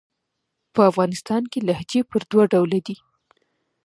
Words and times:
په 0.73 0.81
افغانستان 0.91 1.41
کښي 1.51 1.59
لهجې 1.67 2.01
پر 2.09 2.21
دوه 2.31 2.43
ډوله 2.51 2.79
دي. 2.87 2.95